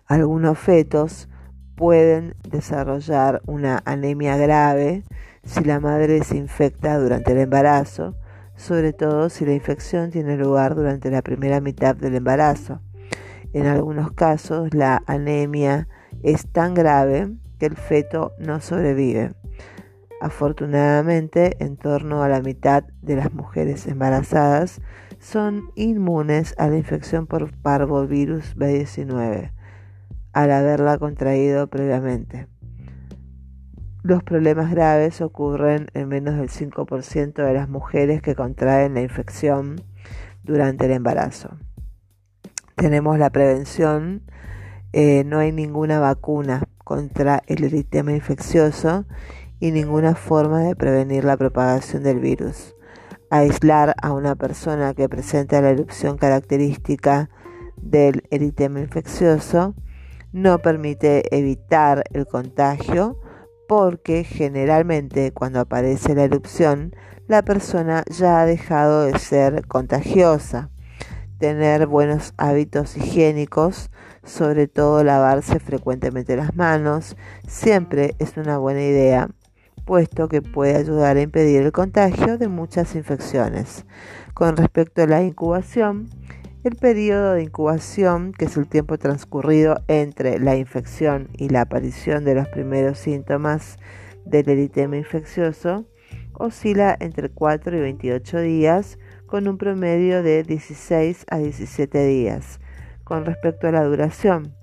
Algunos 0.06 0.58
fetos 0.58 1.28
pueden 1.76 2.36
desarrollar 2.48 3.42
una 3.46 3.82
anemia 3.86 4.38
grave 4.38 5.04
si 5.44 5.64
la 5.64 5.80
madre 5.80 6.24
se 6.24 6.38
infecta 6.38 6.98
durante 6.98 7.34
el 7.34 7.40
embarazo, 7.40 8.16
sobre 8.56 8.94
todo 8.94 9.30
si 9.30 9.46
la 9.46 9.54
infección 9.54 10.12
tiene 10.12 10.38
lugar 10.38 10.76
durante 10.76 11.12
la 11.12 11.22
primera 11.22 11.60
mitad 11.60 11.96
del 11.96 12.16
embarazo. 12.16 12.82
En 13.54 13.68
algunos 13.68 14.12
casos 14.12 14.74
la 14.74 15.04
anemia 15.08 15.88
es 16.24 16.48
tan 16.48 16.74
grave 16.74 17.32
que 17.60 17.66
el 17.66 17.76
feto 17.76 18.34
no 18.40 18.62
sobrevive. 18.62 19.34
Afortunadamente, 20.22 21.58
en 21.64 21.78
torno 21.78 22.24
a 22.24 22.30
la 22.30 22.42
mitad 22.42 22.84
de 23.02 23.18
las 23.18 23.34
mujeres 23.34 23.86
embarazadas 23.86 24.82
son 25.26 25.72
inmunes 25.74 26.54
a 26.60 26.68
la 26.68 26.78
infección 26.78 27.26
por 27.26 27.52
parvovirus 27.52 28.56
B19 28.56 29.54
al 30.34 30.52
haberla 30.52 31.00
contraído 31.00 31.68
previamente. 31.68 32.48
Los 34.04 34.22
problemas 34.22 34.70
graves 34.70 35.22
ocurren 35.22 35.88
en 35.96 36.10
menos 36.10 36.38
del 36.38 36.50
5% 36.50 37.44
de 37.44 37.54
las 37.56 37.68
mujeres 37.68 38.22
que 38.22 38.36
contraen 38.36 38.94
la 38.94 39.02
infección 39.02 39.82
durante 40.44 40.86
el 40.86 40.92
embarazo. 40.92 41.58
Tenemos 42.76 43.18
la 43.18 43.32
prevención, 43.32 44.22
eh, 44.94 45.24
no 45.26 45.40
hay 45.40 45.52
ninguna 45.52 46.00
vacuna 46.00 46.66
contra 46.84 47.42
el 47.48 47.64
eritema 47.64 48.12
infeccioso 48.12 49.06
y 49.60 49.72
ninguna 49.72 50.14
forma 50.14 50.60
de 50.60 50.76
prevenir 50.76 51.24
la 51.24 51.36
propagación 51.36 52.04
del 52.04 52.20
virus 52.20 52.75
aislar 53.30 53.96
a 54.02 54.12
una 54.12 54.36
persona 54.36 54.94
que 54.94 55.10
presenta 55.10 55.62
la 55.62 55.70
erupción 55.70 56.18
característica 56.18 57.30
del 57.78 58.24
eritema 58.32 58.80
infeccioso 58.80 59.76
no 60.32 60.60
permite 60.60 61.36
evitar 61.36 62.04
el 62.12 62.26
contagio 62.26 63.20
porque 63.68 64.24
generalmente 64.24 65.32
cuando 65.32 65.60
aparece 65.60 66.14
la 66.14 66.24
erupción 66.24 66.94
la 67.28 67.42
persona 67.42 68.04
ya 68.08 68.42
ha 68.42 68.46
dejado 68.46 69.06
de 69.06 69.18
ser 69.18 69.66
contagiosa. 69.68 70.70
Tener 71.40 71.88
buenos 71.88 72.34
hábitos 72.38 72.96
higiénicos, 72.96 73.90
sobre 74.24 74.68
todo 74.68 75.04
lavarse 75.04 75.60
frecuentemente 75.60 76.36
las 76.36 76.56
manos, 76.56 77.18
siempre 77.48 78.16
es 78.20 78.38
una 78.38 78.58
buena 78.58 78.84
idea 78.84 79.30
puesto 79.86 80.28
que 80.28 80.42
puede 80.42 80.76
ayudar 80.76 81.18
a 81.18 81.22
impedir 81.22 81.62
el 81.62 81.72
contagio 81.72 82.38
de 82.38 82.48
muchas 82.48 82.96
infecciones. 82.96 83.86
Con 84.34 84.58
respecto 84.58 85.04
a 85.04 85.08
la 85.08 85.24
incubación, 85.24 86.10
el 86.64 86.76
periodo 86.76 87.34
de 87.34 87.44
incubación, 87.44 88.34
que 88.34 88.46
es 88.46 88.58
el 88.58 88.68
tiempo 88.68 88.98
transcurrido 88.98 89.84
entre 89.88 90.40
la 90.40 90.56
infección 90.56 91.30
y 91.38 91.50
la 91.50 91.62
aparición 91.62 92.26
de 92.26 92.34
los 92.34 92.48
primeros 92.50 92.98
síntomas 92.98 93.78
del 94.26 94.50
eritema 94.50 94.98
infeccioso, 94.98 95.86
oscila 96.34 96.98
entre 97.00 97.30
4 97.30 97.78
y 97.78 97.82
28 97.82 98.40
días, 98.40 98.98
con 99.28 99.48
un 99.48 99.58
promedio 99.58 100.24
de 100.24 100.44
16 100.44 101.26
a 101.30 101.38
17 101.38 102.06
días. 102.08 102.60
Con 103.04 103.26
respecto 103.26 103.68
a 103.68 103.72
la 103.72 103.84
duración, 103.84 104.56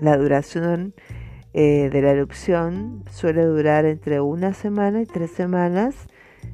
la 0.00 0.16
duración 0.16 0.94
eh, 1.58 1.88
de 1.90 2.02
la 2.02 2.10
erupción 2.10 3.02
suele 3.10 3.42
durar 3.46 3.86
entre 3.86 4.20
una 4.20 4.52
semana 4.52 5.00
y 5.00 5.06
tres 5.06 5.30
semanas. 5.30 5.94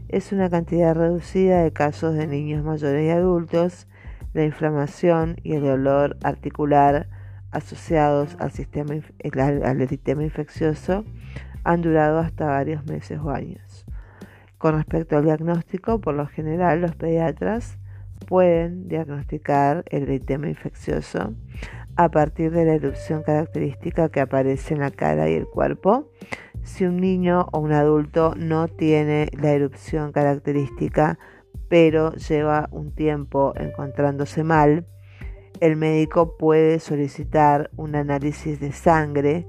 Es 0.07 0.31
una 0.31 0.49
cantidad 0.49 0.95
reducida 0.95 1.65
de 1.65 1.73
casos 1.73 2.15
de 2.15 2.29
niños 2.29 2.63
mayores 2.63 3.05
y 3.05 3.11
adultos. 3.11 3.89
La 4.33 4.45
inflamación 4.45 5.39
y 5.43 5.55
el 5.55 5.63
dolor 5.65 6.19
articular 6.23 7.09
asociados 7.51 8.37
al, 8.39 8.53
sistema, 8.53 8.95
al 9.65 9.81
eritema 9.81 10.23
infeccioso 10.23 11.05
han 11.65 11.83
durado 11.83 12.21
hasta 12.21 12.47
varios 12.47 12.87
meses 12.87 13.19
o 13.19 13.31
años. 13.31 13.85
Con 14.57 14.77
respecto 14.77 15.17
al 15.17 15.25
diagnóstico, 15.25 16.01
por 16.01 16.15
lo 16.15 16.29
general 16.29 16.81
los 16.81 16.95
pediatras 16.95 17.77
pueden 18.29 18.87
diagnosticar 18.87 19.83
el 19.91 20.05
eritema 20.05 20.49
infeccioso 20.49 21.35
a 21.97 22.11
partir 22.11 22.51
de 22.51 22.65
la 22.65 22.75
erupción 22.75 23.23
característica 23.23 24.09
que 24.09 24.21
aparece 24.21 24.75
en 24.75 24.81
la 24.81 24.91
cara 24.91 25.29
y 25.29 25.35
el 25.35 25.47
cuerpo. 25.47 26.11
Si 26.63 26.85
un 26.85 26.99
niño 26.99 27.47
o 27.53 27.59
un 27.59 27.73
adulto 27.73 28.35
no 28.37 28.69
tiene 28.69 29.29
la 29.33 29.51
erupción 29.51 30.13
característica, 30.13 31.19
pero 31.69 32.13
lleva 32.15 32.69
un 32.71 32.95
tiempo 32.95 33.53
encontrándose 33.57 34.45
mal, 34.45 34.87
el 35.61 35.77
médico 35.77 36.37
puede 36.37 36.81
solicitar 36.81 37.71
un 37.77 37.95
análisis 37.95 38.59
de 38.61 38.73
sangre 38.73 39.47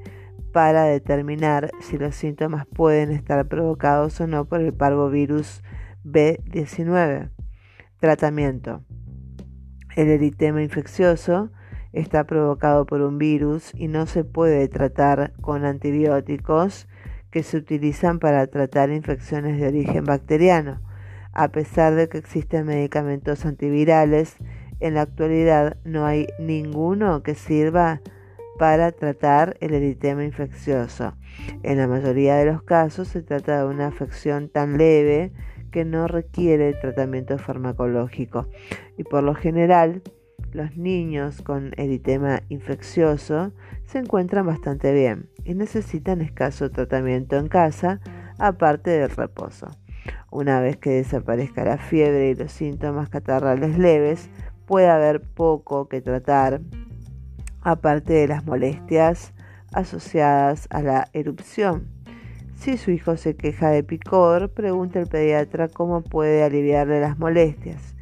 para 0.52 0.84
determinar 0.84 1.72
si 1.82 1.98
los 1.98 2.16
síntomas 2.16 2.68
pueden 2.68 3.12
estar 3.12 3.48
provocados 3.48 4.22
o 4.22 4.28
no 4.28 4.46
por 4.46 4.62
el 4.62 4.74
parvovirus 4.74 5.64
B19. 6.06 7.32
Tratamiento. 8.00 8.84
El 9.96 10.10
eritema 10.10 10.62
infeccioso 10.62 11.52
está 11.94 12.26
provocado 12.26 12.86
por 12.86 13.02
un 13.02 13.18
virus 13.18 13.72
y 13.76 13.88
no 13.88 14.08
se 14.08 14.24
puede 14.24 14.68
tratar 14.68 15.34
con 15.42 15.64
antibióticos 15.64 16.88
que 17.32 17.44
se 17.44 17.58
utilizan 17.58 18.20
para 18.20 18.46
tratar 18.48 18.92
infecciones 18.92 19.60
de 19.60 19.68
origen 19.68 20.04
bacteriano. 20.04 20.82
A 21.32 21.48
pesar 21.50 21.96
de 21.96 22.10
que 22.10 22.18
existen 22.18 22.66
medicamentos 22.66 23.46
antivirales, 23.46 24.38
en 24.80 24.96
la 24.96 25.02
actualidad 25.02 25.78
no 25.84 26.06
hay 26.06 26.28
ninguno 26.38 27.24
que 27.24 27.36
sirva 27.36 28.02
para 28.60 28.92
tratar 28.92 29.58
el 29.62 29.74
eritema 29.74 30.24
infeccioso. 30.24 31.16
En 31.64 31.78
la 31.78 31.88
mayoría 31.88 32.36
de 32.36 32.46
los 32.46 32.62
casos 32.64 33.08
se 33.08 33.24
trata 33.24 33.60
de 33.60 33.66
una 33.66 33.88
afección 33.88 34.50
tan 34.50 34.78
leve 34.78 35.32
que 35.72 35.86
no 35.86 36.08
requiere 36.08 36.74
tratamiento 36.74 37.38
farmacológico 37.40 38.48
y 38.96 39.04
por 39.04 39.24
lo 39.24 39.34
general 39.34 40.04
los 40.54 40.78
niños 40.78 41.42
con 41.42 41.72
eritema 41.78 42.42
infeccioso 42.50 43.52
se 43.86 44.00
encuentran 44.00 44.46
bastante 44.46 44.94
bien 44.94 45.30
y 45.44 45.54
necesitan 45.54 46.22
escaso 46.22 46.70
tratamiento 46.70 47.38
en 47.38 47.48
casa 47.48 48.00
aparte 48.40 48.92
del 48.92 49.10
reposo. 49.10 49.68
Una 50.32 50.60
vez 50.60 50.78
que 50.78 50.92
desaparezca 50.92 51.64
la 51.64 51.78
fiebre 51.78 52.30
y 52.30 52.36
los 52.36 52.52
síntomas 52.52 53.10
catarrales 53.10 53.78
leves, 53.78 54.30
puede 54.66 54.90
haber 54.90 55.22
poco 55.22 55.88
que 55.88 56.02
tratar, 56.02 56.62
aparte 57.62 58.14
de 58.14 58.28
las 58.28 58.46
molestias 58.46 59.34
asociadas 59.72 60.68
a 60.70 60.82
la 60.82 61.10
erupción. 61.14 61.88
Si 62.56 62.78
su 62.78 62.92
hijo 62.92 63.18
se 63.18 63.36
queja 63.36 63.70
de 63.70 63.84
picor, 63.84 64.50
pregunte 64.50 65.00
al 65.00 65.08
pediatra 65.08 65.68
cómo 65.68 66.02
puede 66.02 66.44
aliviarle 66.44 67.02
las 67.02 67.20
molestias. 67.20 67.96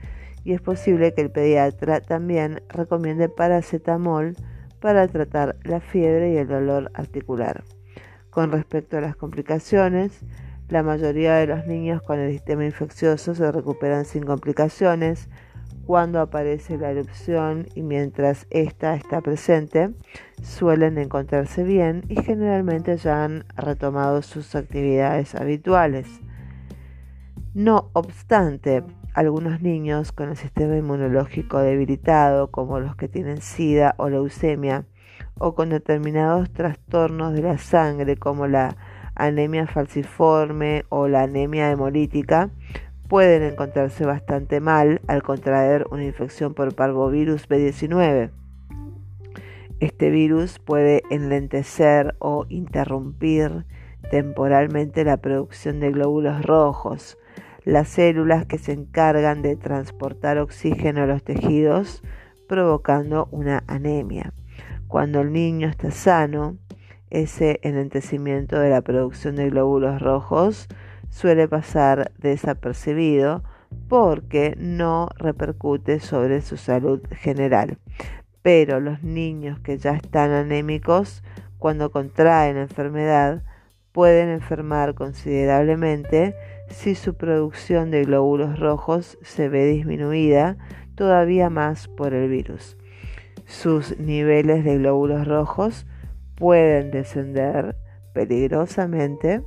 Y 0.43 0.53
es 0.53 0.61
posible 0.61 1.13
que 1.13 1.21
el 1.21 1.31
pediatra 1.31 2.01
también 2.01 2.61
recomiende 2.69 3.29
paracetamol 3.29 4.35
para 4.79 5.07
tratar 5.07 5.57
la 5.63 5.79
fiebre 5.79 6.33
y 6.33 6.37
el 6.37 6.47
dolor 6.47 6.91
articular. 6.93 7.63
Con 8.29 8.51
respecto 8.51 8.97
a 8.97 9.01
las 9.01 9.15
complicaciones, 9.15 10.21
la 10.69 10.83
mayoría 10.83 11.35
de 11.35 11.47
los 11.47 11.67
niños 11.67 12.01
con 12.01 12.19
el 12.19 12.31
sistema 12.31 12.65
infeccioso 12.65 13.35
se 13.35 13.51
recuperan 13.51 14.05
sin 14.05 14.23
complicaciones 14.23 15.29
cuando 15.85 16.21
aparece 16.21 16.77
la 16.77 16.91
erupción 16.91 17.67
y 17.75 17.83
mientras 17.83 18.47
ésta 18.49 18.95
está 18.95 19.19
presente, 19.19 19.89
suelen 20.41 20.97
encontrarse 20.97 21.63
bien 21.63 22.03
y 22.07 22.21
generalmente 22.21 22.95
ya 22.97 23.25
han 23.25 23.45
retomado 23.57 24.21
sus 24.21 24.55
actividades 24.55 25.35
habituales. 25.35 26.07
No 27.53 27.89
obstante, 27.93 28.83
algunos 29.13 29.61
niños 29.61 30.11
con 30.11 30.29
el 30.29 30.37
sistema 30.37 30.77
inmunológico 30.77 31.59
debilitado, 31.59 32.51
como 32.51 32.79
los 32.79 32.95
que 32.95 33.07
tienen 33.07 33.41
SIDA 33.41 33.95
o 33.97 34.09
leucemia, 34.09 34.85
o 35.37 35.55
con 35.55 35.69
determinados 35.69 36.51
trastornos 36.51 37.33
de 37.33 37.41
la 37.41 37.57
sangre, 37.57 38.15
como 38.17 38.47
la 38.47 38.75
anemia 39.15 39.67
falciforme 39.67 40.85
o 40.89 41.07
la 41.07 41.23
anemia 41.23 41.71
hemolítica, 41.71 42.49
pueden 43.07 43.43
encontrarse 43.43 44.05
bastante 44.05 44.61
mal 44.61 45.01
al 45.07 45.21
contraer 45.21 45.85
una 45.91 46.05
infección 46.05 46.53
por 46.53 46.73
parvovirus 46.73 47.49
B19. 47.49 48.31
Este 49.81 50.09
virus 50.11 50.59
puede 50.59 51.01
enlentecer 51.09 52.15
o 52.19 52.45
interrumpir 52.49 53.65
temporalmente 54.11 55.03
la 55.03 55.17
producción 55.17 55.79
de 55.79 55.91
glóbulos 55.91 56.45
rojos, 56.45 57.17
las 57.63 57.89
células 57.89 58.45
que 58.45 58.57
se 58.57 58.71
encargan 58.71 59.41
de 59.41 59.55
transportar 59.55 60.37
oxígeno 60.37 61.03
a 61.03 61.05
los 61.05 61.23
tejidos, 61.23 62.03
provocando 62.47 63.27
una 63.31 63.63
anemia. 63.67 64.33
Cuando 64.87 65.21
el 65.21 65.31
niño 65.31 65.67
está 65.67 65.91
sano, 65.91 66.57
ese 67.09 67.59
enlentecimiento 67.63 68.59
de 68.59 68.69
la 68.69 68.81
producción 68.81 69.35
de 69.35 69.49
glóbulos 69.49 70.01
rojos 70.01 70.67
suele 71.09 71.47
pasar 71.47 72.11
desapercibido 72.17 73.43
porque 73.87 74.55
no 74.57 75.09
repercute 75.17 75.99
sobre 75.99 76.41
su 76.41 76.57
salud 76.57 77.01
general. 77.11 77.77
Pero 78.41 78.79
los 78.79 79.03
niños 79.03 79.59
que 79.59 79.77
ya 79.77 79.91
están 79.91 80.31
anémicos, 80.31 81.23
cuando 81.59 81.91
contraen 81.91 82.55
la 82.55 82.63
enfermedad, 82.63 83.43
pueden 83.91 84.29
enfermar 84.29 84.93
considerablemente 84.95 86.35
si 86.69 86.95
su 86.95 87.15
producción 87.15 87.91
de 87.91 88.05
glóbulos 88.05 88.59
rojos 88.59 89.17
se 89.21 89.49
ve 89.49 89.65
disminuida 89.65 90.57
todavía 90.95 91.49
más 91.49 91.87
por 91.87 92.13
el 92.13 92.29
virus. 92.29 92.77
Sus 93.45 93.97
niveles 93.99 94.63
de 94.63 94.77
glóbulos 94.77 95.27
rojos 95.27 95.85
pueden 96.35 96.91
descender 96.91 97.75
peligrosamente 98.13 99.43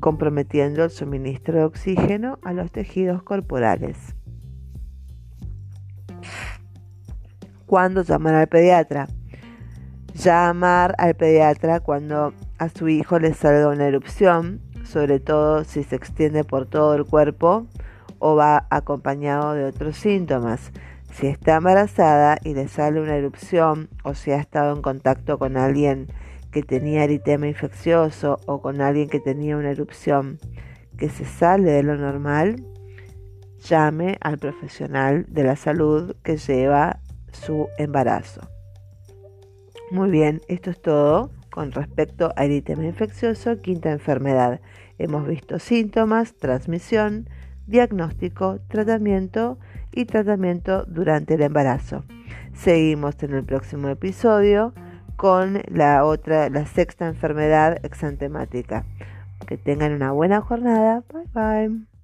comprometiendo 0.00 0.84
el 0.84 0.90
suministro 0.90 1.58
de 1.58 1.64
oxígeno 1.64 2.38
a 2.42 2.52
los 2.52 2.70
tejidos 2.70 3.22
corporales. 3.22 3.96
¿Cuándo 7.66 8.02
llamar 8.02 8.34
al 8.34 8.46
pediatra? 8.46 9.08
Llamar 10.16 10.94
al 10.96 11.14
pediatra 11.14 11.80
cuando 11.80 12.32
a 12.56 12.70
su 12.70 12.88
hijo 12.88 13.18
le 13.18 13.34
salga 13.34 13.68
una 13.68 13.86
erupción, 13.86 14.62
sobre 14.82 15.20
todo 15.20 15.62
si 15.64 15.82
se 15.82 15.94
extiende 15.94 16.42
por 16.42 16.64
todo 16.66 16.94
el 16.94 17.04
cuerpo 17.04 17.66
o 18.18 18.34
va 18.34 18.66
acompañado 18.70 19.52
de 19.52 19.66
otros 19.66 19.98
síntomas. 19.98 20.72
Si 21.12 21.26
está 21.26 21.56
embarazada 21.56 22.38
y 22.42 22.54
le 22.54 22.66
sale 22.66 23.02
una 23.02 23.16
erupción 23.16 23.90
o 24.04 24.14
si 24.14 24.30
ha 24.30 24.38
estado 24.38 24.74
en 24.74 24.80
contacto 24.80 25.38
con 25.38 25.58
alguien 25.58 26.06
que 26.50 26.62
tenía 26.62 27.04
eritema 27.04 27.46
infeccioso 27.46 28.40
o 28.46 28.62
con 28.62 28.80
alguien 28.80 29.10
que 29.10 29.20
tenía 29.20 29.58
una 29.58 29.70
erupción 29.70 30.38
que 30.96 31.10
se 31.10 31.26
sale 31.26 31.70
de 31.70 31.82
lo 31.82 31.94
normal, 31.98 32.64
llame 33.58 34.16
al 34.22 34.38
profesional 34.38 35.26
de 35.28 35.44
la 35.44 35.56
salud 35.56 36.16
que 36.22 36.38
lleva 36.38 37.00
su 37.32 37.68
embarazo. 37.76 38.55
Muy 39.90 40.10
bien, 40.10 40.42
esto 40.48 40.70
es 40.70 40.82
todo 40.82 41.30
con 41.50 41.70
respecto 41.70 42.32
a 42.36 42.44
eritema 42.44 42.84
infeccioso, 42.84 43.60
quinta 43.60 43.90
enfermedad. 43.92 44.60
Hemos 44.98 45.26
visto 45.26 45.58
síntomas, 45.58 46.34
transmisión, 46.34 47.28
diagnóstico, 47.66 48.58
tratamiento 48.68 49.58
y 49.92 50.04
tratamiento 50.04 50.84
durante 50.86 51.34
el 51.34 51.42
embarazo. 51.42 52.04
Seguimos 52.52 53.22
en 53.22 53.34
el 53.34 53.44
próximo 53.44 53.88
episodio 53.88 54.74
con 55.16 55.62
la 55.68 56.04
otra, 56.04 56.50
la 56.50 56.66
sexta 56.66 57.06
enfermedad 57.06 57.78
exantemática. 57.84 58.84
Que 59.46 59.56
tengan 59.56 59.92
una 59.92 60.12
buena 60.12 60.40
jornada. 60.40 61.04
Bye 61.12 61.68
bye. 61.68 61.95